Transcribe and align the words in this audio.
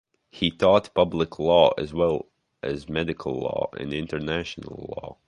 He 0.31 0.49
taught 0.49 0.95
Public 0.95 1.37
Law 1.37 1.73
as 1.77 1.93
well 1.93 2.25
as 2.63 2.89
Medical 2.89 3.39
Law 3.39 3.69
and 3.77 3.93
International 3.93 4.89
Law. 4.97 5.17